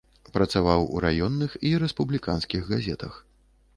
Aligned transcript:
Працаваў 0.35 0.87
у 0.95 1.03
раённых 1.05 1.51
і 1.73 1.75
рэспубліканскіх 1.85 2.61
газетах. 2.77 3.13